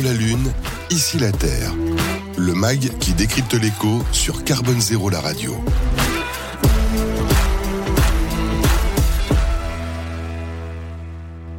La 0.00 0.12
Lune, 0.12 0.52
ici 0.90 1.18
la 1.18 1.30
Terre. 1.30 1.72
Le 2.36 2.52
MAG 2.52 2.98
qui 2.98 3.12
décrypte 3.12 3.54
l'écho 3.54 4.02
sur 4.12 4.42
Carbone 4.42 4.80
Zéro 4.80 5.08
la 5.08 5.20
radio. 5.20 5.54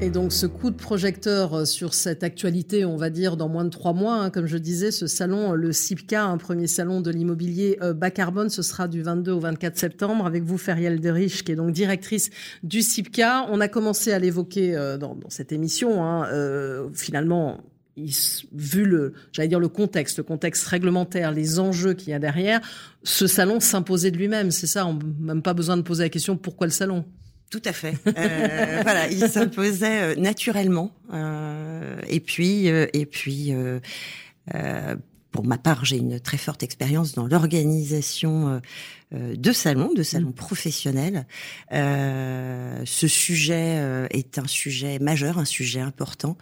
Et 0.01 0.09
donc 0.09 0.33
ce 0.33 0.45
coup 0.45 0.69
de 0.69 0.75
projecteur 0.75 1.65
sur 1.65 1.93
cette 1.93 2.23
actualité, 2.23 2.83
on 2.83 2.97
va 2.97 3.09
dire 3.09 3.37
dans 3.37 3.47
moins 3.47 3.63
de 3.63 3.69
trois 3.69 3.93
mois, 3.93 4.15
hein, 4.15 4.29
comme 4.29 4.47
je 4.47 4.57
disais, 4.57 4.91
ce 4.91 5.07
salon, 5.07 5.53
le 5.53 5.71
CIPCA, 5.71 6.25
un 6.25 6.37
premier 6.37 6.67
salon 6.67 7.01
de 7.01 7.11
l'immobilier 7.11 7.77
euh, 7.81 7.93
bas 7.93 8.11
carbone, 8.11 8.49
ce 8.49 8.61
sera 8.61 8.87
du 8.87 9.01
22 9.01 9.31
au 9.31 9.39
24 9.39 9.77
septembre 9.77 10.25
avec 10.25 10.43
vous, 10.43 10.57
Feriel 10.57 10.99
Derich, 10.99 11.43
qui 11.43 11.53
est 11.53 11.55
donc 11.55 11.71
directrice 11.71 12.29
du 12.63 12.81
CIPCA. 12.81 13.47
On 13.49 13.61
a 13.61 13.67
commencé 13.67 14.11
à 14.11 14.19
l'évoquer 14.19 14.75
euh, 14.75 14.97
dans, 14.97 15.15
dans, 15.15 15.29
cette 15.29 15.51
émission. 15.51 16.03
Hein, 16.03 16.27
euh, 16.31 16.89
finalement, 16.93 17.61
vu 17.97 18.85
le, 18.85 19.13
j'allais 19.31 19.47
dire 19.47 19.59
le 19.59 19.69
contexte, 19.69 20.17
le 20.17 20.23
contexte 20.23 20.65
réglementaire, 20.67 21.31
les 21.31 21.59
enjeux 21.59 21.93
qu'il 21.93 22.09
y 22.09 22.13
a 22.13 22.19
derrière, 22.19 22.61
ce 23.03 23.27
salon 23.27 23.59
s'imposait 23.59 24.11
de 24.11 24.17
lui-même. 24.17 24.51
C'est 24.51 24.67
ça, 24.67 24.85
on 24.85 24.95
n'a 24.95 25.33
même 25.33 25.41
pas 25.41 25.53
besoin 25.53 25.77
de 25.77 25.81
poser 25.81 26.03
la 26.03 26.09
question 26.09 26.35
pourquoi 26.35 26.67
le 26.67 26.71
salon? 26.71 27.05
Tout 27.49 27.61
à 27.65 27.73
fait. 27.73 27.95
Euh, 28.07 28.79
voilà, 28.83 29.07
il 29.09 29.29
s'imposait 29.29 30.01
euh, 30.01 30.15
naturellement. 30.15 30.91
Euh, 31.13 31.97
et 32.07 32.19
puis, 32.19 32.69
euh, 32.69 32.87
et 32.93 33.05
puis, 33.05 33.53
pour 35.31 35.45
ma 35.45 35.57
part, 35.57 35.85
j'ai 35.85 35.97
une 35.97 36.19
très 36.19 36.37
forte 36.37 36.63
expérience 36.63 37.13
dans 37.13 37.27
l'organisation 37.27 38.61
de 39.11 39.51
salons, 39.51 39.93
de 39.93 40.03
salons 40.03 40.29
mmh. 40.29 40.33
professionnels. 40.33 41.27
ce 41.71 43.07
sujet 43.07 44.07
est 44.11 44.37
un 44.37 44.47
sujet 44.47 44.99
majeur, 44.99 45.37
un 45.37 45.45
sujet 45.45 45.81
important. 45.81 46.37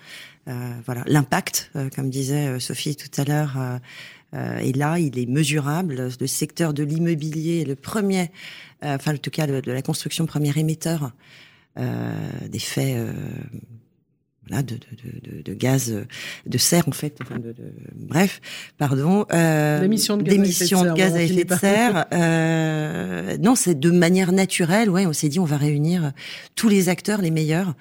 Voilà, 0.46 1.04
l'impact, 1.06 1.72
comme 1.96 2.10
disait 2.10 2.60
Sophie 2.60 2.96
tout 2.96 3.22
à 3.22 3.24
l'heure. 3.24 3.80
et 4.62 4.74
là, 4.74 5.00
il 5.00 5.18
est 5.18 5.26
mesurable. 5.26 6.10
Le 6.20 6.28
secteur 6.28 6.74
de 6.74 6.84
l'immobilier 6.84 7.62
est 7.62 7.66
le 7.66 7.76
premier 7.76 8.32
euh, 8.84 8.96
enfin 8.96 9.14
en 9.14 9.18
tout 9.18 9.30
cas 9.30 9.48
de, 9.48 9.62
de, 9.62 9.72
la 9.72 9.82
construction 9.82 10.26
premier 10.26 10.52
émetteur 10.58 11.12
euh, 11.80 12.12
des 12.50 12.60
faits 12.60 12.98
euh, 12.98 13.14
voilà, 14.48 14.62
de, 14.62 14.76
de, 14.76 15.42
de, 15.42 15.54
gaz 15.54 15.96
de 16.46 16.58
serre 16.58 16.84
en 16.90 16.92
fait, 16.92 17.16
enfin 17.22 17.40
de, 17.40 17.56
bref, 17.96 18.42
pardon, 18.78 19.26
euh, 19.32 19.80
d'émissions 19.80 20.18
de 20.18 20.24
gaz, 20.94 21.16
à 21.16 21.24
effet 21.24 21.46
de 21.46 21.56
serre. 21.56 22.06
Euh, 22.14 23.38
non, 23.38 23.56
c'est 23.56 23.80
de 23.80 23.90
manière 23.90 24.34
naturelle. 24.34 24.90
Ouais, 24.90 25.06
on 25.06 25.14
s'est 25.14 25.30
dit 25.30 25.40
on 25.40 25.46
va 25.46 25.56
réunir 25.56 26.12
tous 26.56 26.68
les 26.68 26.90
acteurs, 26.90 27.22
les 27.22 27.32
meilleurs, 27.32 27.74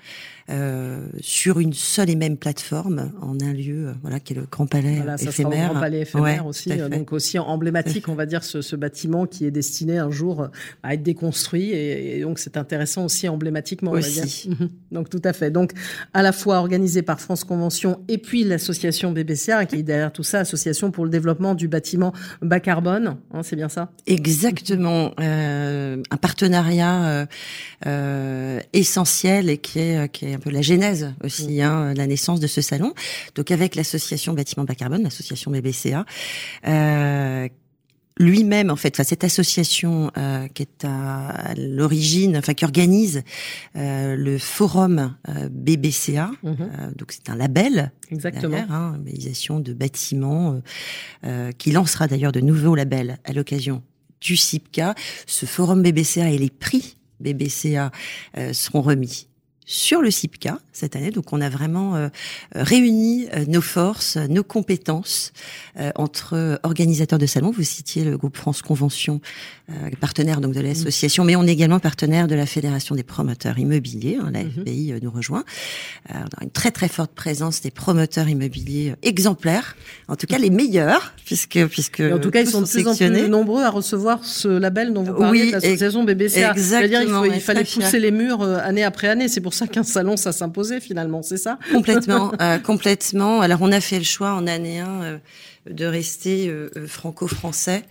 euh, 0.52 1.06
sur 1.20 1.60
une 1.60 1.72
seule 1.72 2.10
et 2.10 2.16
même 2.16 2.36
plateforme 2.36 3.12
en 3.22 3.40
un 3.40 3.52
lieu, 3.54 3.88
euh, 3.88 3.92
voilà, 4.02 4.20
qui 4.20 4.34
est 4.34 4.36
le 4.36 4.46
Grand 4.50 4.66
Palais 4.66 4.96
voilà, 4.96 5.16
ça 5.16 5.30
éphémère. 5.30 5.52
Sera 5.52 5.68
Grand 5.70 5.80
Palais 5.80 6.00
éphémère 6.00 6.46
aussi, 6.46 6.70
euh, 6.72 6.90
donc 6.90 7.12
aussi 7.12 7.38
emblématique, 7.38 8.08
on 8.08 8.14
va 8.14 8.26
dire, 8.26 8.44
ce, 8.44 8.60
ce, 8.60 8.76
bâtiment 8.76 9.26
qui 9.26 9.46
est 9.46 9.50
destiné 9.50 9.98
un 9.98 10.10
jour 10.10 10.48
à 10.82 10.94
être 10.94 11.02
déconstruit, 11.02 11.70
et, 11.70 12.18
et 12.18 12.20
donc 12.20 12.38
c'est 12.38 12.58
intéressant 12.58 13.06
aussi 13.06 13.28
emblématiquement, 13.28 13.92
aussi. 13.92 14.18
on 14.18 14.20
va 14.20 14.26
dire. 14.26 14.60
Mhm. 14.60 14.68
donc 14.90 15.08
tout 15.08 15.22
à 15.24 15.32
fait. 15.32 15.50
Donc 15.50 15.72
à 16.12 16.20
la 16.22 16.32
fois 16.32 16.58
organisé 16.58 17.00
par 17.00 17.20
France 17.20 17.44
Convention 17.44 18.00
et 18.08 18.18
puis 18.18 18.44
l'association 18.44 19.12
BBCA 19.12 19.64
qui 19.64 19.76
est 19.76 19.82
derrière 19.82 20.12
tout 20.12 20.22
ça, 20.22 20.40
Association 20.40 20.90
pour 20.90 21.04
le 21.04 21.10
développement 21.10 21.54
du 21.54 21.68
bâtiment 21.68 22.12
bas 22.42 22.60
carbone, 22.60 23.16
hein, 23.32 23.40
c'est 23.42 23.56
bien 23.56 23.70
ça? 23.70 23.90
Exactement, 24.06 25.12
euh, 25.18 26.02
un 26.10 26.16
partenariat 26.18 27.26
euh, 27.86 28.60
essentiel 28.72 29.48
et 29.48 29.58
qui 29.58 29.78
est, 29.78 30.08
qui 30.10 30.26
est 30.26 30.34
un 30.34 30.41
peu 30.42 30.50
la 30.50 30.62
genèse 30.62 31.14
aussi, 31.22 31.58
mm. 31.58 31.60
hein, 31.60 31.94
la 31.94 32.06
naissance 32.06 32.40
de 32.40 32.46
ce 32.46 32.60
salon. 32.60 32.92
Donc 33.34 33.50
avec 33.50 33.74
l'association 33.74 34.34
Bâtiment 34.34 34.64
Bas 34.64 34.74
Carbone, 34.74 35.02
l'association 35.02 35.50
BBCA, 35.50 36.04
euh, 36.66 37.48
lui-même, 38.18 38.70
en 38.70 38.76
fait, 38.76 38.94
enfin, 38.94 39.04
cette 39.04 39.24
association 39.24 40.10
euh, 40.16 40.46
qui 40.48 40.62
est 40.62 40.84
à 40.84 41.54
l'origine, 41.56 42.36
enfin 42.36 42.54
qui 42.54 42.64
organise 42.64 43.22
euh, 43.76 44.16
le 44.16 44.38
forum 44.38 45.16
euh, 45.28 45.48
BBCA, 45.50 46.30
mm-hmm. 46.44 46.56
euh, 46.60 46.90
donc 46.96 47.12
c'est 47.12 47.30
un 47.30 47.36
label, 47.36 47.92
exactement, 48.10 48.64
hein, 48.68 48.92
labellisation 48.92 49.60
de 49.60 49.72
bâtiments, 49.72 50.60
euh, 51.24 51.52
qui 51.52 51.72
lancera 51.72 52.06
d'ailleurs 52.06 52.32
de 52.32 52.40
nouveaux 52.40 52.74
labels 52.74 53.18
à 53.24 53.32
l'occasion 53.32 53.82
du 54.20 54.36
CIPCA. 54.36 54.94
Ce 55.26 55.46
forum 55.46 55.82
BBCA 55.82 56.30
et 56.30 56.38
les 56.38 56.50
prix 56.50 56.96
BBCA 57.20 57.90
seront 58.52 58.82
remis 58.82 59.28
sur 59.72 60.02
le 60.02 60.10
CIPCA 60.10 60.58
cette 60.72 60.96
année. 60.96 61.10
Donc 61.10 61.32
on 61.32 61.40
a 61.40 61.48
vraiment 61.48 61.96
euh, 61.96 62.08
réuni 62.54 63.26
euh, 63.34 63.46
nos 63.48 63.62
forces, 63.62 64.16
nos 64.16 64.44
compétences 64.44 65.32
euh, 65.80 65.90
entre 65.94 66.60
organisateurs 66.62 67.18
de 67.18 67.24
salons. 67.24 67.50
Vous 67.50 67.62
citiez 67.62 68.04
le 68.04 68.18
groupe 68.18 68.36
France 68.36 68.60
Convention, 68.60 69.20
partenaire 70.00 70.42
donc 70.42 70.52
de 70.52 70.60
l'association, 70.60 71.24
mais 71.24 71.36
on 71.36 71.44
est 71.44 71.52
également 71.52 71.80
partenaire 71.80 72.28
de 72.28 72.34
la 72.34 72.44
Fédération 72.44 72.94
des 72.94 73.02
promoteurs 73.02 73.58
immobiliers. 73.58 74.18
Hein, 74.20 74.30
la 74.32 74.44
mhm. 74.44 74.50
FPI 74.50 74.94
nous 75.00 75.10
rejoint. 75.10 75.44
on 76.10 76.14
a 76.14 76.44
une 76.44 76.50
très 76.50 76.70
très 76.70 76.88
forte 76.88 77.12
présence 77.12 77.62
des 77.62 77.70
promoteurs 77.70 78.28
immobiliers 78.28 78.94
exemplaires, 79.02 79.76
en 80.08 80.16
tout 80.16 80.26
cas 80.26 80.36
les 80.36 80.50
meilleurs, 80.50 81.14
puisque 81.24 81.66
puisque 81.68 82.00
en 82.00 82.18
tout 82.18 82.30
cas 82.30 82.42
ils 82.42 82.48
sont 82.48 82.60
de 82.60 82.66
plus 82.66 82.86
en 82.86 82.94
plus 82.94 83.28
nombreux 83.28 83.62
à 83.62 83.70
recevoir 83.70 84.24
ce 84.24 84.48
label 84.48 84.92
dont 84.92 85.04
vous 85.04 85.14
parlez, 85.14 85.44
oui, 85.44 85.50
l'association 85.50 86.04
BBC. 86.04 86.42
Exactement. 86.42 87.24
Il, 87.24 87.34
il 87.34 87.40
fallait 87.40 87.64
pousser 87.64 87.98
les 87.98 88.10
murs 88.10 88.42
année 88.42 88.84
après 88.84 89.08
année. 89.08 89.28
C'est 89.28 89.40
pour 89.40 89.54
ça 89.54 89.61
qu'un 89.66 89.82
salon, 89.82 90.16
ça 90.16 90.32
s'imposait 90.32 90.80
finalement, 90.80 91.22
c'est 91.22 91.36
ça? 91.36 91.58
Complètement, 91.72 92.32
euh, 92.40 92.58
complètement. 92.58 93.40
Alors 93.40 93.58
on 93.62 93.72
a 93.72 93.80
fait 93.80 93.98
le 93.98 94.04
choix 94.04 94.34
en 94.34 94.46
année 94.46 94.80
1 94.80 95.02
euh, 95.02 95.18
de 95.70 95.84
rester 95.84 96.48
euh, 96.48 96.70
euh 96.76 96.86
franco-français. 96.86 97.84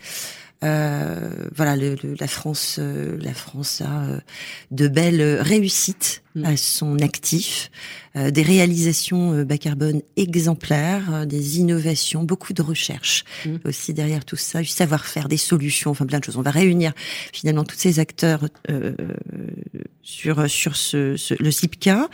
Euh, 0.64 1.32
voilà, 1.56 1.76
le, 1.76 1.96
le, 2.04 2.16
la 2.20 2.28
France, 2.28 2.80
la 2.80 3.34
France 3.34 3.82
a 3.82 4.22
de 4.70 4.88
belles 4.88 5.40
réussites. 5.42 6.22
À 6.44 6.56
son 6.58 6.98
actif, 7.00 7.72
des 8.16 8.42
réalisations 8.42 9.44
bas 9.44 9.58
carbone 9.58 10.02
exemplaires, 10.18 11.26
des 11.26 11.60
innovations, 11.60 12.24
beaucoup 12.24 12.54
de 12.54 12.62
recherche 12.62 13.24
mm. 13.46 13.58
aussi 13.66 13.94
derrière 13.94 14.26
tout 14.26 14.36
ça, 14.36 14.62
du 14.62 14.68
savoir-faire, 14.68 15.28
des 15.28 15.38
solutions, 15.38 15.92
enfin 15.92 16.06
plein 16.06 16.20
de 16.20 16.24
choses. 16.24 16.38
On 16.38 16.42
va 16.42 16.52
réunir 16.52 16.94
finalement 17.34 17.64
tous 17.64 17.78
ces 17.78 18.00
acteurs 18.00 18.42
sur 20.04 20.50
sur 20.50 20.76
ce, 20.76 21.16
ce 21.18 21.34
le 21.42 21.52
CIPCA. 21.52 22.10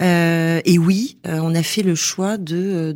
Euh, 0.00 0.60
et 0.64 0.78
oui, 0.78 1.18
euh, 1.26 1.38
on 1.42 1.54
a 1.54 1.62
fait 1.62 1.82
le 1.82 1.94
choix 1.94 2.36
de 2.38 2.94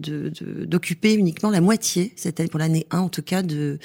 d'occuper 0.66 1.14
de, 1.14 1.18
uniquement 1.18 1.50
la 1.50 1.60
moitié 1.60 2.12
cette 2.16 2.40
année 2.40 2.48
pour 2.48 2.60
l'année 2.60 2.86
1 2.90 2.98
en 2.98 3.08
tout 3.08 3.22
cas 3.22 3.42
de 3.42 3.78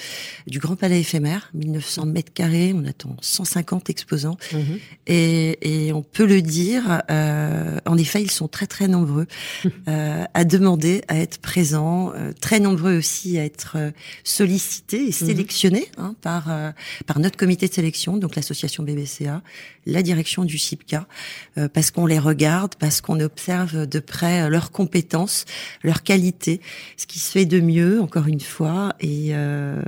du 0.46 0.58
Grand 0.58 0.76
Palais 0.76 1.00
éphémère, 1.00 1.50
1900 1.54 2.06
mètres 2.06 2.32
carrés. 2.32 2.72
On 2.74 2.84
attend 2.84 3.16
150 3.20 3.90
exposants 3.90 4.36
mmh. 4.52 4.58
et, 5.06 5.86
et 5.86 5.92
on 5.92 6.02
peut 6.02 6.26
le 6.26 6.42
dire. 6.42 6.71
Euh, 7.10 7.78
en 7.86 7.98
effet, 7.98 8.22
ils 8.22 8.30
sont 8.30 8.48
très 8.48 8.66
très 8.66 8.88
nombreux 8.88 9.26
euh, 9.88 10.24
à 10.34 10.44
demander 10.44 11.02
à 11.08 11.18
être 11.18 11.38
présents, 11.38 12.12
euh, 12.14 12.32
très 12.40 12.60
nombreux 12.60 12.96
aussi 12.96 13.38
à 13.38 13.44
être 13.44 13.76
sollicités 14.24 15.04
et 15.04 15.08
mmh. 15.08 15.12
sélectionnés 15.12 15.88
hein, 15.98 16.14
par 16.20 16.50
par 17.06 17.18
notre 17.18 17.36
comité 17.36 17.68
de 17.68 17.74
sélection, 17.74 18.16
donc 18.16 18.36
l'association 18.36 18.82
BBCA, 18.82 19.42
la 19.86 20.02
direction 20.02 20.44
du 20.44 20.58
CIPCA, 20.58 21.06
euh, 21.58 21.68
parce 21.68 21.90
qu'on 21.90 22.06
les 22.06 22.18
regarde, 22.18 22.74
parce 22.76 23.00
qu'on 23.00 23.20
observe 23.20 23.86
de 23.86 23.98
près 23.98 24.42
euh, 24.42 24.48
leurs 24.48 24.70
compétences, 24.70 25.44
leurs 25.82 26.02
qualités, 26.02 26.60
ce 26.96 27.06
qui 27.06 27.18
se 27.18 27.30
fait 27.30 27.46
de 27.46 27.60
mieux, 27.60 28.00
encore 28.00 28.26
une 28.26 28.40
fois, 28.40 28.94
et 29.00 29.30
euh, 29.32 29.82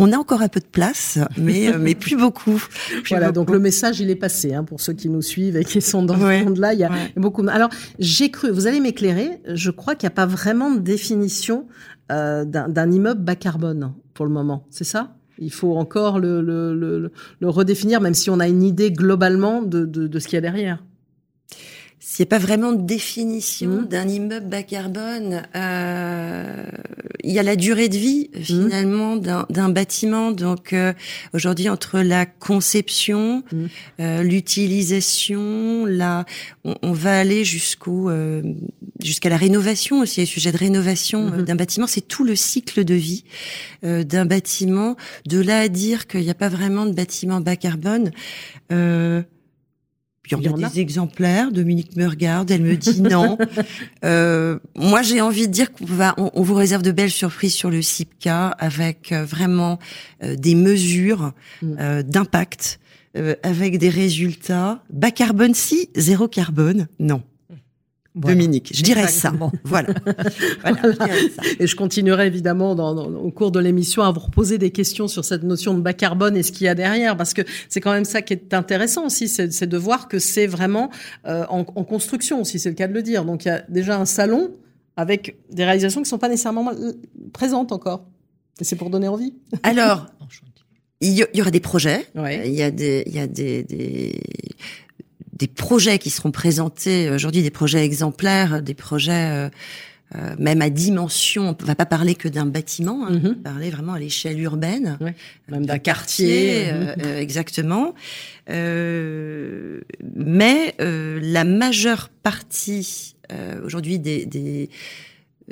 on 0.00 0.12
a 0.12 0.16
encore 0.16 0.40
un 0.40 0.48
peu 0.48 0.60
de 0.60 0.66
place, 0.66 1.18
mais 1.36 1.72
mais 1.78 1.94
plus 1.94 2.16
beaucoup. 2.16 2.62
Plus 2.88 3.10
voilà, 3.10 3.26
beaucoup. 3.26 3.46
donc 3.46 3.50
le 3.50 3.58
message 3.58 4.00
il 4.00 4.10
est 4.10 4.16
passé 4.16 4.54
hein, 4.54 4.64
pour 4.64 4.80
ceux 4.80 4.94
qui 4.94 5.10
nous 5.10 5.20
suivent 5.20 5.56
et 5.56 5.64
qui 5.64 5.82
sont 5.82 6.02
dans 6.02 6.18
ouais, 6.18 6.40
ce 6.40 6.44
monde-là. 6.44 6.72
Il 6.72 6.80
y 6.80 6.84
a 6.84 6.90
ouais. 6.90 7.12
beaucoup. 7.16 7.46
Alors 7.48 7.68
j'ai 7.98 8.30
cru, 8.30 8.50
vous 8.50 8.66
allez 8.66 8.80
m'éclairer. 8.80 9.40
Je 9.46 9.70
crois 9.70 9.94
qu'il 9.94 10.06
n'y 10.06 10.12
a 10.12 10.16
pas 10.16 10.26
vraiment 10.26 10.70
de 10.70 10.80
définition 10.80 11.66
euh, 12.10 12.44
d'un 12.44 12.90
immeuble 12.90 13.22
bas 13.22 13.36
carbone 13.36 13.92
pour 14.14 14.24
le 14.24 14.32
moment. 14.32 14.66
C'est 14.70 14.84
ça? 14.84 15.14
Il 15.38 15.52
faut 15.52 15.76
encore 15.76 16.18
le, 16.18 16.42
le, 16.42 16.74
le, 16.74 17.12
le, 17.40 17.48
redéfinir, 17.48 18.00
même 18.00 18.14
si 18.14 18.30
on 18.30 18.40
a 18.40 18.48
une 18.48 18.62
idée 18.62 18.92
globalement 18.92 19.62
de, 19.62 19.84
de, 19.84 20.06
de 20.06 20.18
ce 20.18 20.28
qu'il 20.28 20.36
y 20.36 20.38
a 20.38 20.42
derrière. 20.42 20.82
S'il 22.02 22.24
n'y 22.24 22.28
a 22.28 22.30
pas 22.30 22.38
vraiment 22.38 22.72
de 22.72 22.80
définition 22.80 23.82
mmh. 23.82 23.88
d'un 23.88 24.08
immeuble 24.08 24.46
bas 24.46 24.62
carbone, 24.62 25.42
euh, 25.54 26.64
il 27.22 27.30
y 27.30 27.38
a 27.38 27.42
la 27.42 27.56
durée 27.56 27.90
de 27.90 27.96
vie 27.98 28.30
mmh. 28.34 28.40
finalement 28.40 29.16
mmh. 29.16 29.44
d'un 29.50 29.68
bâtiment. 29.68 30.32
Donc 30.32 30.72
euh, 30.72 30.94
aujourd'hui, 31.34 31.68
entre 31.68 32.00
la 32.00 32.24
conception, 32.24 33.42
mmh. 33.52 33.64
euh, 34.00 34.22
l'utilisation, 34.22 35.84
la, 35.84 36.24
on, 36.64 36.74
on, 36.82 36.92
va 36.92 37.20
aller 37.20 37.44
jusqu'au 37.44 38.08
euh, 38.08 38.42
jusqu'à 39.02 39.28
la 39.28 39.36
rénovation 39.36 40.00
aussi. 40.00 40.20
Le 40.20 40.26
sujet 40.26 40.52
de 40.52 40.56
rénovation 40.56 41.26
mmh. 41.26 41.42
d'un 41.42 41.54
bâtiment, 41.54 41.86
c'est 41.86 42.00
tout 42.06 42.24
le 42.24 42.34
cycle 42.34 42.82
de 42.82 42.94
vie 42.94 43.24
euh, 43.84 44.04
d'un 44.04 44.24
bâtiment. 44.24 44.96
De 45.26 45.38
là 45.38 45.60
à 45.60 45.68
dire 45.68 46.06
qu'il 46.06 46.22
n'y 46.22 46.30
a 46.30 46.34
pas 46.34 46.48
vraiment 46.48 46.86
de 46.86 46.92
bâtiment 46.92 47.42
bas 47.42 47.56
carbone. 47.56 48.10
Euh, 48.72 49.22
Il 50.32 50.42
y 50.42 50.48
en 50.48 50.62
a, 50.62 50.68
des 50.68 50.80
exemplaires. 50.80 51.50
Dominique 51.50 51.96
me 51.96 52.06
regarde, 52.06 52.50
elle 52.50 52.62
me 52.62 52.76
dit 52.76 53.02
non. 53.02 53.36
euh, 54.04 54.58
moi, 54.76 55.02
j'ai 55.02 55.20
envie 55.20 55.48
de 55.48 55.52
dire 55.52 55.72
qu'on 55.72 55.84
va, 55.84 56.14
on, 56.16 56.42
vous 56.42 56.54
réserve 56.54 56.82
de 56.82 56.92
belles 56.92 57.10
surprises 57.10 57.54
sur 57.54 57.70
le 57.70 57.82
CIPCA 57.82 58.48
avec 58.58 59.12
euh, 59.12 59.24
vraiment 59.24 59.78
euh, 60.22 60.36
des 60.36 60.54
mesures 60.54 61.32
mm. 61.62 61.76
euh, 61.80 62.02
d'impact, 62.02 62.78
avec 63.42 63.78
des 63.78 63.88
résultats 63.88 64.84
bas 64.88 65.10
carbone 65.10 65.52
si, 65.52 65.90
zéro 65.96 66.28
carbone 66.28 66.86
non. 67.00 67.22
Dominique, 68.14 68.72
je 68.74 68.82
dirais 68.82 69.06
ça. 69.06 69.32
Voilà. 69.64 69.94
Et 71.60 71.66
je 71.66 71.76
continuerai 71.76 72.26
évidemment 72.26 72.74
dans, 72.74 72.96
au 72.96 73.30
cours 73.30 73.52
de 73.52 73.60
l'émission 73.60 74.02
à 74.02 74.10
vous 74.10 74.20
reposer 74.20 74.58
des 74.58 74.70
questions 74.70 75.06
sur 75.06 75.24
cette 75.24 75.44
notion 75.44 75.74
de 75.74 75.80
bas 75.80 75.92
carbone 75.92 76.36
et 76.36 76.42
ce 76.42 76.50
qu'il 76.50 76.64
y 76.64 76.68
a 76.68 76.74
derrière, 76.74 77.16
parce 77.16 77.34
que 77.34 77.42
c'est 77.68 77.80
quand 77.80 77.92
même 77.92 78.04
ça 78.04 78.22
qui 78.22 78.32
est 78.32 78.52
intéressant 78.52 79.06
aussi, 79.06 79.28
c'est 79.28 79.66
de 79.66 79.76
voir 79.76 80.08
que 80.08 80.18
c'est 80.18 80.46
vraiment 80.46 80.90
euh, 81.26 81.44
en, 81.48 81.60
en, 81.60 81.84
construction, 81.84 82.42
si 82.42 82.58
c'est 82.58 82.70
le 82.70 82.74
cas 82.74 82.88
de 82.88 82.94
le 82.94 83.02
dire. 83.02 83.24
Donc 83.24 83.44
il 83.44 83.48
y 83.48 83.52
a 83.52 83.62
déjà 83.68 83.98
un 83.98 84.06
salon 84.06 84.50
avec 84.96 85.36
des 85.50 85.64
réalisations 85.64 86.02
qui 86.02 86.08
sont 86.08 86.18
pas 86.18 86.28
nécessairement 86.28 86.72
présentes 87.32 87.72
encore. 87.72 88.06
Et 88.60 88.64
c'est 88.64 88.76
pour 88.76 88.90
donner 88.90 89.08
envie. 89.08 89.34
Alors, 89.62 90.06
il 91.00 91.12
y, 91.12 91.40
aura 91.40 91.50
des 91.50 91.60
projets. 91.60 92.06
Il 92.14 92.52
y 92.52 92.62
a 92.62 92.70
des, 92.70 93.04
il 93.06 93.14
y 93.14 93.18
a 93.18 93.26
des, 93.26 93.62
des 93.62 94.20
des 95.40 95.48
projets 95.48 95.98
qui 95.98 96.10
seront 96.10 96.30
présentés 96.30 97.10
aujourd'hui, 97.10 97.42
des 97.42 97.50
projets 97.50 97.84
exemplaires, 97.84 98.62
des 98.62 98.74
projets 98.74 99.30
euh, 99.30 99.48
euh, 100.16 100.34
même 100.38 100.60
à 100.60 100.70
dimension. 100.70 101.56
On 101.60 101.64
va 101.64 101.76
pas 101.76 101.86
parler 101.86 102.14
que 102.14 102.28
d'un 102.28 102.44
bâtiment, 102.44 103.06
hein, 103.06 103.16
mm-hmm. 103.16 103.34
parler 103.36 103.70
vraiment 103.70 103.94
à 103.94 103.98
l'échelle 103.98 104.38
urbaine, 104.40 104.98
même 105.48 105.64
d'un 105.64 105.78
quartier, 105.78 106.70
euh, 106.70 106.94
euh, 107.04 107.18
exactement. 107.18 107.94
mais 108.48 109.80
la 110.78 111.44
majeure 111.44 112.10
partie 112.22 113.14
aujourd'hui 113.64 114.00
des, 114.00 114.26
des, 114.26 114.68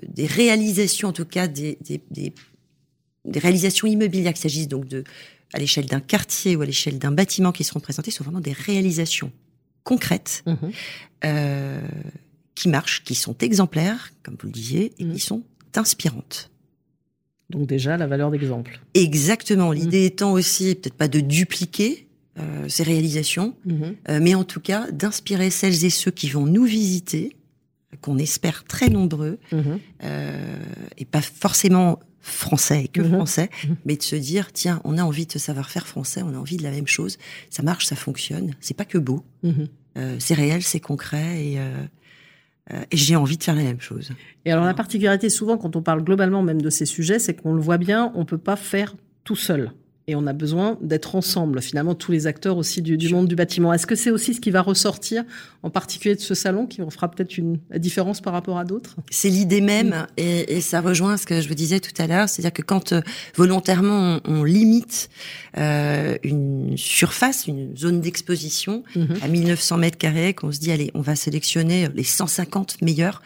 des 0.02 0.26
réalisations, 0.26 1.08
en 1.08 1.12
tout 1.12 1.25
cas 1.25 1.46
des, 1.46 1.79
des, 1.81 2.02
des, 2.11 2.32
des 3.25 3.38
réalisations 3.38 3.87
immobilières, 3.87 4.32
qu'il 4.32 4.43
s'agisse 4.43 4.69
donc 4.69 4.88
de 4.88 5.05
à 5.55 5.58
l'échelle 5.58 5.87
d'un 5.87 6.00
quartier 6.00 6.56
ou 6.56 6.62
à 6.62 6.67
l'échelle 6.67 6.99
d'un 6.99 7.12
bâtiment 7.12 7.52
qui 7.52 7.64
seront 7.64 7.81
présentées, 7.81 8.11
sont 8.11 8.25
vraiment 8.25 8.40
des 8.40 8.52
réalisations 8.52 9.32
concrètes, 9.84 10.44
mhm. 10.46 10.70
euh, 11.25 11.80
qui 12.54 12.69
marchent, 12.69 13.04
qui 13.04 13.14
sont 13.14 13.36
exemplaires, 13.38 14.10
comme 14.22 14.36
vous 14.40 14.46
le 14.46 14.52
disiez, 14.52 14.92
et 14.98 15.04
mhm. 15.04 15.14
qui 15.14 15.20
sont 15.20 15.42
inspirantes. 15.75 16.50
Donc 17.50 17.66
déjà 17.66 17.96
la 17.96 18.06
valeur 18.06 18.30
d'exemple. 18.30 18.80
Exactement. 18.94 19.72
L'idée 19.72 20.00
mhm. 20.00 20.06
étant 20.06 20.32
aussi 20.32 20.75
peut-être 20.75 20.94
pas 20.94 21.08
de 21.08 21.20
dupliquer 21.20 22.06
euh, 22.38 22.69
ces 22.69 22.82
réalisations, 22.82 23.54
euh, 23.69 24.20
mais 24.20 24.34
en 24.34 24.44
tout 24.44 24.60
cas 24.60 24.90
d'inspirer 24.90 25.50
celles 25.50 25.84
et 25.84 25.90
ceux 25.90 26.10
qui 26.10 26.28
vont 26.28 26.46
nous 26.46 26.64
visiter, 26.64 27.36
qu'on 28.02 28.19
espère 28.19 28.64
très 28.64 28.90
nombreux, 28.90 29.38
et 30.98 31.04
pas 31.06 31.22
forcément 31.22 31.98
français 32.20 32.84
et 32.84 32.88
que 32.88 33.00
mhm. 33.00 33.14
français, 33.14 33.50
mhm. 33.64 33.76
mais 33.84 33.96
de 33.96 34.02
se 34.02 34.16
dire 34.16 34.52
tiens, 34.52 34.80
on 34.84 34.98
a 34.98 35.02
envie 35.02 35.26
de 35.26 35.32
ce 35.32 35.38
savoir-faire 35.38 35.86
français, 35.86 36.22
on 36.22 36.34
a 36.34 36.38
envie 36.38 36.56
de 36.56 36.62
la 36.62 36.70
même 36.70 36.86
chose, 36.86 37.18
ça 37.50 37.62
marche, 37.62 37.86
ça 37.86 37.96
fonctionne, 37.96 38.54
c'est 38.60 38.76
pas 38.76 38.84
que 38.84 38.98
beau, 38.98 39.24
mhm. 39.42 39.68
euh, 39.96 40.16
c'est 40.18 40.34
réel, 40.34 40.62
c'est 40.62 40.80
concret 40.80 41.44
et, 41.44 41.58
euh, 41.58 41.84
euh, 42.72 42.82
et 42.90 42.96
j'ai 42.96 43.16
envie 43.16 43.36
de 43.36 43.42
faire 43.42 43.54
la 43.54 43.62
même 43.62 43.80
chose. 43.80 44.12
Et 44.44 44.52
alors 44.52 44.64
la 44.64 44.74
particularité 44.74 45.30
souvent 45.30 45.58
quand 45.58 45.76
on 45.76 45.82
parle 45.82 46.02
globalement 46.02 46.42
même 46.42 46.60
de 46.60 46.70
ces 46.70 46.86
sujets, 46.86 47.18
c'est 47.18 47.34
qu'on 47.34 47.54
le 47.54 47.60
voit 47.60 47.78
bien, 47.78 48.12
on 48.14 48.24
peut 48.24 48.38
pas 48.38 48.56
faire 48.56 48.94
tout 49.24 49.36
seul 49.36 49.72
et 50.08 50.16
on 50.16 50.26
a 50.26 50.32
besoin 50.32 50.78
d'être 50.81 51.14
ensemble, 51.14 51.60
finalement, 51.60 51.94
tous 51.94 52.12
les 52.12 52.26
acteurs 52.26 52.56
aussi 52.56 52.81
du, 52.81 52.96
du 52.96 53.12
monde 53.12 53.28
du 53.28 53.37
bâtiment. 53.37 53.75
Est-ce 53.75 53.87
que 53.87 53.94
c'est 53.94 54.10
aussi 54.10 54.32
ce 54.32 54.40
qui 54.40 54.50
va 54.50 54.62
ressortir, 54.62 55.22
en 55.62 55.69
particulier 55.69 56.14
de 56.14 56.20
ce 56.20 56.34
salon, 56.34 56.66
qui 56.66 56.81
fera 56.90 57.10
peut-être 57.10 57.37
une 57.37 57.58
différence 57.76 58.22
par 58.22 58.32
rapport 58.32 58.58
à 58.58 58.64
d'autres? 58.64 58.96
C'est 59.10 59.28
l'idée 59.28 59.60
même, 59.60 60.06
et, 60.16 60.56
et, 60.56 60.60
ça 60.62 60.81
rejoint 60.81 61.19
ce 61.19 61.26
que 61.26 61.43
je 61.43 61.49
vous 61.49 61.55
disais 61.55 61.78
tout 61.78 61.93
à 62.02 62.06
l'heure, 62.06 62.28
c'est-à-dire 62.28 62.55
que 62.55 62.62
quand 62.62 62.93
euh, 62.93 63.02
volontairement 63.37 64.20
on, 64.25 64.44
limite 64.44 65.10
euh, 65.58 66.16
une 66.22 66.76
surface, 66.78 67.46
une 67.46 67.76
zone 67.76 68.00
d'exposition 68.00 68.84
mhm. 68.96 69.16
à 69.22 69.28
1900 69.28 69.76
mètres 69.76 69.99
carrés, 69.99 70.32
qu'on 70.32 70.50
se 70.50 70.58
dit 70.58 70.72
allez, 70.72 70.90
on 70.94 71.02
va 71.02 71.16
sélectionner 71.16 71.88
les 71.94 72.04
150 72.04 72.81
meilleurs 72.81 73.20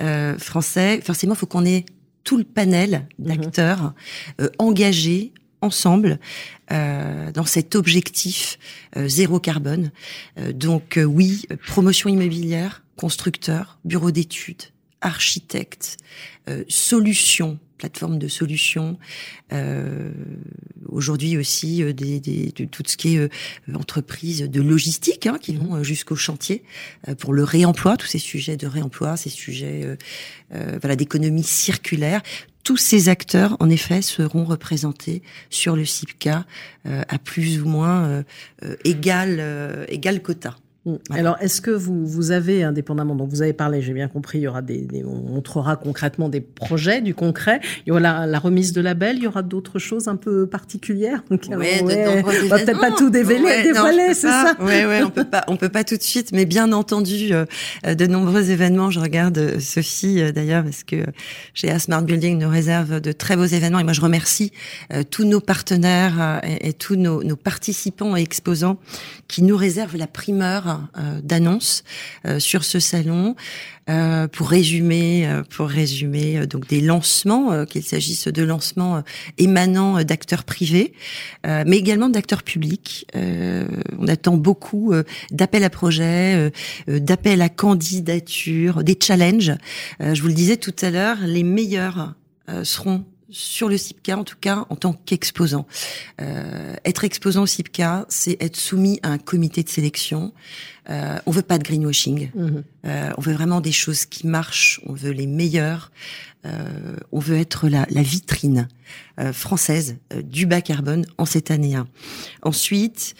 euh, 0.00 0.36
français, 0.36 1.00
forcément, 1.02 1.32
il 1.32 1.38
faut 1.38 1.46
qu'on 1.46 1.64
ait 1.64 1.86
tout 2.28 2.36
le 2.36 2.44
panel 2.44 3.06
mhm. 3.18 3.26
d'acteurs 3.26 3.94
euh, 4.40 4.50
engagés 4.58 5.32
ensemble 5.60 6.18
euh, 6.70 7.32
dans 7.32 7.44
cet 7.44 7.74
objectif 7.74 8.58
euh, 8.96 9.08
zéro 9.08 9.40
carbone. 9.40 9.90
Euh, 10.38 10.52
donc 10.52 10.98
oui, 11.02 11.46
promotion 11.66 12.08
immobilière, 12.08 12.82
constructeur, 12.96 13.78
bureau 13.84 14.10
d'études, 14.10 14.62
architecte, 15.00 15.98
solutions, 16.66 17.60
plateforme 17.76 18.18
de 18.18 18.26
solutions. 18.26 18.98
Aujourd'hui 20.88 21.36
aussi 21.36 21.84
des, 21.94 22.18
de 22.18 22.64
tout 22.64 22.82
ce 22.84 22.96
qui 22.96 23.14
est 23.14 23.30
entreprise 23.72 24.42
de 24.42 24.60
logistique 24.60 25.28
hein, 25.28 25.38
qui 25.40 25.54
vont 25.54 25.84
jusqu'au 25.84 26.16
chantier 26.16 26.64
pour 27.18 27.32
le 27.32 27.44
réemploi, 27.44 27.96
tous 27.96 28.08
ces 28.08 28.18
sujets 28.18 28.56
de 28.56 28.66
réemploi, 28.66 29.16
ces 29.16 29.30
sujets 29.30 29.96
voilà 30.50 30.96
d'économie 30.96 31.44
circulaire 31.44 32.22
tous 32.68 32.76
ces 32.76 33.08
acteurs, 33.08 33.56
en 33.60 33.70
effet, 33.70 34.02
seront 34.02 34.44
représentés 34.44 35.22
sur 35.48 35.74
le 35.74 35.86
CIPCA 35.86 36.44
euh, 36.84 37.00
à 37.08 37.18
plus 37.18 37.62
ou 37.62 37.66
moins 37.66 38.04
euh, 38.04 38.22
euh, 38.62 38.76
égal, 38.84 39.86
égal 39.88 40.20
quota. 40.20 40.54
Mm. 40.84 40.94
Alors, 41.10 41.36
est-ce 41.40 41.60
que 41.60 41.70
vous, 41.70 42.06
vous 42.06 42.30
avez, 42.30 42.62
indépendamment, 42.62 43.14
donc 43.14 43.30
vous 43.30 43.42
avez 43.42 43.52
parlé, 43.52 43.82
j'ai 43.82 43.92
bien 43.92 44.08
compris, 44.08 44.38
il 44.38 44.42
y 44.42 44.48
aura 44.48 44.62
des, 44.62 44.86
on 45.04 45.16
montrera 45.16 45.76
concrètement 45.76 46.28
des 46.28 46.40
projets, 46.40 47.00
du 47.00 47.14
concret. 47.14 47.60
Il 47.86 47.90
y 47.90 47.92
aura 47.92 48.26
la, 48.26 48.38
remise 48.38 48.72
de 48.72 48.80
label, 48.80 49.16
il 49.16 49.24
y 49.24 49.26
aura 49.26 49.42
d'autres 49.42 49.78
choses 49.78 50.08
un 50.08 50.16
peu 50.16 50.46
particulières. 50.46 51.22
Donc, 51.30 51.46
ouais, 51.50 51.82
ouais, 51.82 52.24
on 52.24 52.48
va 52.48 52.58
peut-être 52.58 52.80
pas 52.80 52.92
tout 52.92 53.10
dévoiler, 53.10 53.64
dévoiler, 53.64 54.14
c'est 54.14 54.28
ça. 54.28 54.54
Oui, 54.60 54.84
ouais, 54.84 55.02
on 55.02 55.10
peut 55.10 55.24
pas, 55.24 55.44
on 55.48 55.56
peut 55.56 55.68
pas 55.68 55.84
tout 55.84 55.96
de 55.96 56.02
suite, 56.02 56.30
mais 56.32 56.46
bien 56.46 56.72
entendu, 56.72 57.32
euh, 57.32 57.44
de 57.94 58.06
nombreux 58.06 58.50
événements. 58.50 58.90
Je 58.90 59.00
regarde 59.00 59.38
euh, 59.38 59.60
Sophie 59.60 60.20
euh, 60.20 60.32
d'ailleurs 60.32 60.64
parce 60.64 60.84
que 60.84 60.96
chez 61.54 61.76
Smart 61.78 62.02
Building 62.02 62.38
nous 62.38 62.48
réserve 62.48 63.00
de 63.00 63.12
très 63.12 63.36
beaux 63.36 63.44
événements 63.44 63.78
et 63.78 63.84
moi 63.84 63.92
je 63.92 64.00
remercie 64.00 64.52
tous 65.10 65.24
nos 65.24 65.40
partenaires 65.40 66.40
et, 66.44 66.72
tous 66.72 66.96
nos, 66.96 67.22
nos 67.22 67.36
participants 67.36 68.16
et 68.16 68.22
exposants 68.22 68.78
qui 69.28 69.42
nous 69.42 69.56
réservent 69.56 69.96
la 69.96 70.06
primeur 70.06 70.67
euh, 70.68 71.20
d'annonces 71.22 71.84
euh, 72.26 72.38
sur 72.38 72.64
ce 72.64 72.80
salon. 72.80 73.36
Euh, 73.88 74.28
pour 74.28 74.50
résumer, 74.50 75.26
pour 75.48 75.66
résumer 75.66 76.46
donc 76.46 76.68
des 76.68 76.82
lancements, 76.82 77.64
qu'il 77.64 77.82
s'agisse 77.82 78.28
de 78.28 78.42
lancements 78.42 79.02
émanant 79.38 80.04
d'acteurs 80.04 80.44
privés, 80.44 80.92
mais 81.46 81.78
également 81.78 82.10
d'acteurs 82.10 82.42
publics. 82.42 83.06
on 83.14 84.06
attend 84.06 84.36
beaucoup 84.36 84.92
d'appels 85.30 85.64
à 85.64 85.70
projets, 85.70 86.52
d'appels 86.86 87.40
à 87.40 87.48
candidature, 87.48 88.84
des 88.84 88.98
challenges. 89.02 89.54
je 90.00 90.20
vous 90.20 90.28
le 90.28 90.34
disais 90.34 90.58
tout 90.58 90.76
à 90.82 90.90
l'heure, 90.90 91.16
les 91.24 91.42
meilleurs 91.42 92.14
seront 92.64 93.06
sur 93.30 93.68
le 93.68 93.76
CIPCA, 93.76 94.16
en 94.16 94.24
tout 94.24 94.36
cas 94.40 94.66
en 94.70 94.76
tant 94.76 94.92
qu'exposant. 94.92 95.66
Euh, 96.20 96.74
être 96.84 97.04
exposant 97.04 97.42
au 97.42 97.46
CIPCA, 97.46 98.06
c'est 98.08 98.36
être 98.40 98.56
soumis 98.56 99.00
à 99.02 99.10
un 99.10 99.18
comité 99.18 99.62
de 99.62 99.68
sélection. 99.68 100.32
Euh, 100.90 101.18
on 101.26 101.30
veut 101.30 101.42
pas 101.42 101.58
de 101.58 101.64
greenwashing. 101.64 102.30
Mhm. 102.34 102.64
Euh, 102.86 103.10
on 103.18 103.20
veut 103.20 103.34
vraiment 103.34 103.60
des 103.60 103.72
choses 103.72 104.06
qui 104.06 104.26
marchent. 104.26 104.80
On 104.86 104.94
veut 104.94 105.10
les 105.10 105.26
meilleures. 105.26 105.90
Euh, 106.46 106.96
on 107.12 107.18
veut 107.18 107.36
être 107.36 107.68
la, 107.68 107.86
la 107.90 108.02
vitrine 108.02 108.68
euh, 109.18 109.32
française 109.32 109.96
euh, 110.12 110.22
du 110.22 110.46
bas 110.46 110.60
carbone 110.60 111.04
en 111.18 111.24
cette 111.24 111.50
année 111.50 111.74
1. 111.74 111.88
Ensuite, 112.42 113.14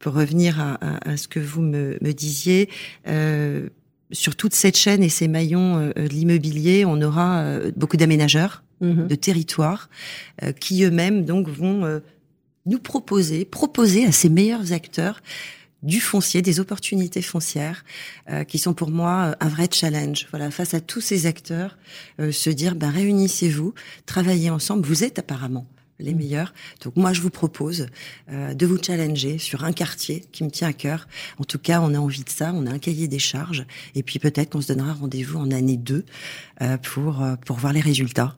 pour 0.00 0.14
revenir 0.14 0.60
à, 0.60 0.74
à, 0.74 1.10
à, 1.10 1.16
ce 1.16 1.28
que 1.28 1.38
vous 1.38 1.62
me, 1.62 1.98
me 2.00 2.12
disiez, 2.12 2.68
sur 4.12 4.36
toute 4.36 4.54
cette 4.54 4.76
chaîne 4.76 5.02
et 5.02 5.08
ces 5.08 5.28
maillons 5.28 5.78
euh, 5.78 5.92
de 5.92 6.08
l'immobilier, 6.08 6.84
on 6.84 7.00
aura 7.02 7.40
euh, 7.40 7.70
beaucoup 7.76 7.96
d'aménageurs 7.96 8.62
mhm. 8.80 9.06
de 9.06 9.14
territoires 9.14 9.88
euh, 10.42 10.52
qui 10.52 10.84
eux-mêmes 10.84 11.24
donc 11.24 11.48
vont 11.48 12.00
nous 12.66 12.78
proposer, 12.78 13.44
proposer 13.44 14.04
à 14.04 14.12
ces 14.12 14.28
meilleurs 14.28 14.72
acteurs 14.72 15.20
du 15.82 15.98
foncier, 15.98 16.42
des 16.42 16.60
opportunités 16.60 17.22
foncières, 17.22 17.86
qui 18.48 18.58
sont 18.58 18.74
pour 18.74 18.90
moi 18.90 19.34
un 19.40 19.48
vrai 19.48 19.66
challenge. 19.72 20.26
Voilà, 20.28 20.50
face 20.50 20.74
à 20.74 20.80
tous 20.80 21.00
ces 21.00 21.24
acteurs, 21.24 21.78
se 22.18 22.50
dire, 22.50 22.74
ben 22.74 22.90
réunissez-vous, 22.90 23.72
travaillez 24.04 24.50
ensemble. 24.50 24.86
Vous 24.86 25.04
êtes 25.04 25.18
apparemment 25.18 25.66
les 26.00 26.14
meilleurs. 26.14 26.52
Donc 26.82 26.96
moi, 26.96 27.12
je 27.12 27.20
vous 27.20 27.30
propose 27.30 27.86
euh, 28.30 28.54
de 28.54 28.66
vous 28.66 28.78
challenger 28.82 29.38
sur 29.38 29.64
un 29.64 29.72
quartier 29.72 30.24
qui 30.32 30.44
me 30.44 30.50
tient 30.50 30.68
à 30.68 30.72
cœur. 30.72 31.06
En 31.38 31.44
tout 31.44 31.58
cas, 31.58 31.80
on 31.80 31.94
a 31.94 31.98
envie 31.98 32.24
de 32.24 32.30
ça, 32.30 32.52
on 32.54 32.66
a 32.66 32.70
un 32.70 32.78
cahier 32.78 33.08
des 33.08 33.18
charges, 33.18 33.66
et 33.94 34.02
puis 34.02 34.18
peut-être 34.18 34.50
qu'on 34.50 34.60
se 34.60 34.72
donnera 34.72 34.92
rendez-vous 34.92 35.38
en 35.38 35.50
année 35.50 35.76
2 35.76 36.04
euh, 36.62 36.76
pour, 36.78 37.22
euh, 37.22 37.36
pour 37.46 37.56
voir 37.56 37.72
les 37.72 37.80
résultats. 37.80 38.36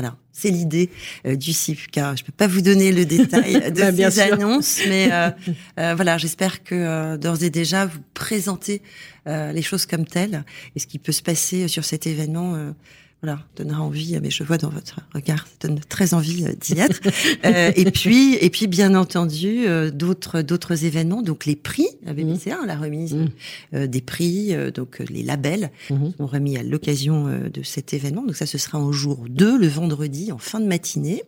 Voilà, 0.00 0.16
c'est 0.32 0.50
l'idée 0.50 0.88
euh, 1.26 1.36
du 1.36 1.52
CIPCA. 1.52 2.14
Je 2.16 2.24
peux 2.24 2.32
pas 2.32 2.46
vous 2.46 2.62
donner 2.62 2.90
le 2.90 3.04
détail 3.04 3.52
de 3.70 3.90
bah, 3.90 4.10
ces 4.10 4.20
annonces, 4.20 4.80
mais 4.88 5.10
euh, 5.12 5.30
euh, 5.78 5.94
voilà, 5.94 6.16
j'espère 6.16 6.64
que 6.64 7.18
d'ores 7.18 7.42
et 7.42 7.50
déjà 7.50 7.84
vous 7.84 8.00
présentez 8.14 8.80
les 9.26 9.62
choses 9.62 9.86
comme 9.86 10.06
telles 10.06 10.42
et 10.74 10.80
ce 10.80 10.86
qui 10.86 10.98
peut 10.98 11.12
se 11.12 11.22
passer 11.22 11.68
sur 11.68 11.84
cet 11.84 12.06
événement 12.06 12.72
voilà, 13.22 13.40
donnera 13.54 13.82
envie, 13.82 14.18
mais 14.22 14.30
je 14.30 14.42
vois 14.42 14.56
dans 14.56 14.70
votre 14.70 15.00
regard, 15.14 15.46
ça 15.46 15.68
donne 15.68 15.78
très 15.80 16.14
envie 16.14 16.46
euh, 16.46 16.52
d'y 16.58 16.78
être. 16.78 17.00
euh, 17.44 17.70
et 17.76 17.90
puis, 17.90 18.36
et 18.40 18.48
puis, 18.48 18.66
bien 18.66 18.94
entendu, 18.94 19.66
euh, 19.66 19.90
d'autres, 19.90 20.40
d'autres 20.40 20.84
événements, 20.84 21.20
donc 21.20 21.44
les 21.44 21.56
prix, 21.56 21.86
la 22.02 22.14
BBC, 22.14 22.50
mmh. 22.50 22.66
la 22.66 22.76
remise 22.76 23.14
mmh. 23.14 23.28
euh, 23.74 23.86
des 23.86 24.00
prix, 24.00 24.54
donc 24.74 25.00
les 25.10 25.22
labels 25.22 25.70
mmh. 25.90 25.96
sont 26.16 26.26
remis 26.26 26.56
à 26.56 26.62
l'occasion 26.62 27.26
de 27.26 27.62
cet 27.62 27.92
événement. 27.92 28.22
Donc 28.22 28.36
ça, 28.36 28.46
ce 28.46 28.56
sera 28.56 28.78
en 28.78 28.90
jour 28.90 29.26
2, 29.28 29.58
le 29.58 29.68
vendredi, 29.68 30.32
en 30.32 30.38
fin 30.38 30.60
de 30.60 30.66
matinée. 30.66 31.22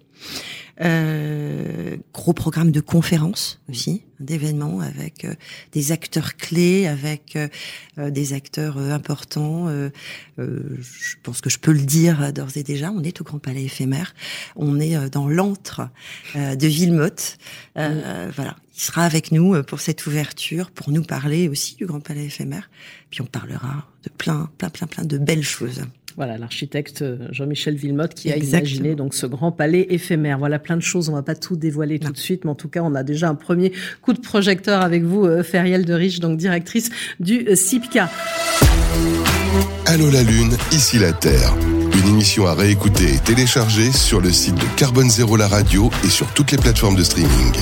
Euh, 0.81 1.97
gros 2.14 2.33
programme 2.33 2.71
de 2.71 2.81
conférences 2.81 3.61
aussi, 3.69 4.05
d'événements 4.21 4.81
avec 4.81 5.25
euh, 5.25 5.35
des 5.73 5.93
acteurs 5.93 6.37
clés, 6.37 6.87
avec 6.87 7.37
euh, 7.37 8.11
des 8.11 8.33
acteurs 8.33 8.79
importants. 8.79 9.69
je 10.38 11.14
pense 11.23 11.41
que 11.41 11.50
je 11.50 11.59
peux 11.59 11.73
le 11.73 11.83
dire 11.83 12.33
d'ores 12.33 12.57
et 12.57 12.62
déjà. 12.62 12.91
On 12.91 13.02
est 13.02 13.21
au 13.21 13.25
Grand 13.25 13.38
Palais 13.38 13.64
éphémère. 13.64 14.14
On 14.57 14.81
est 14.81 15.11
dans 15.11 15.29
l'antre 15.29 15.88
de 16.35 16.67
Villemotte. 16.67 17.38
Voilà, 17.75 18.57
il 18.75 18.81
sera 18.81 19.05
avec 19.05 19.31
nous 19.33 19.62
pour 19.64 19.81
cette 19.81 20.07
ouverture, 20.07 20.71
pour 20.71 20.91
nous 20.91 21.02
parler 21.02 21.49
aussi 21.49 21.76
du 21.76 21.87
Grand 21.87 22.00
Palais 22.00 22.25
éphémère. 22.25 22.71
Puis 23.11 23.21
on 23.21 23.26
parlera 23.26 23.87
de 24.05 24.11
plein, 24.11 24.50
plein, 24.59 24.71
plein, 24.71 24.87
plein 24.87 25.05
de 25.05 25.19
belles 25.19 25.45
choses. 25.45 25.83
Voilà, 26.16 26.37
l'architecte 26.37 27.02
euh, 27.02 27.16
Jean-Michel 27.31 27.75
Villemotte 27.75 28.14
qui 28.14 28.31
a 28.31 28.37
imaginé 28.37 28.95
donc 28.95 29.14
ce 29.14 29.26
grand 29.26 29.50
palais 29.50 29.87
éphémère. 29.90 30.38
Voilà, 30.38 30.59
plein 30.59 30.76
de 30.76 30.83
choses. 30.83 31.09
On 31.09 31.12
va 31.12 31.23
pas 31.23 31.35
tout 31.35 31.57
dévoiler 31.57 31.99
tout 31.99 32.12
de 32.12 32.19
suite, 32.19 32.45
mais 32.45 32.50
en 32.50 32.54
tout 32.54 32.69
cas, 32.69 32.83
on 32.83 32.95
a 32.95 33.02
déjà 33.02 33.28
un 33.28 33.35
premier 33.35 33.73
coup 34.02 34.12
de 34.12 34.21
projecteur 34.21 34.83
avec 34.83 35.04
vous, 35.04 35.25
euh, 35.25 35.42
Feriel 35.42 35.85
de 35.85 35.95
Riche, 35.95 36.21
donc 36.21 36.37
directrice 36.37 36.90
du 37.21 37.47
euh, 37.49 37.54
CIPCA. 37.54 38.11
Allô 39.87 40.11
la 40.11 40.23
Lune, 40.23 40.57
ici 40.71 40.99
la 40.99 41.12
Terre. 41.12 41.54
Une 42.02 42.09
émission 42.09 42.47
à 42.47 42.54
réécouter 42.54 43.14
et 43.14 43.19
télécharger 43.19 43.92
sur 43.92 44.21
le 44.21 44.31
site 44.31 44.54
de 44.54 44.76
Carbone 44.76 45.11
Zéro 45.11 45.37
la 45.37 45.49
radio 45.49 45.90
et 46.04 46.09
sur 46.09 46.26
toutes 46.35 46.52
les 46.52 46.59
plateformes 46.59 46.97
de 46.97 47.04
streaming. 47.04 47.52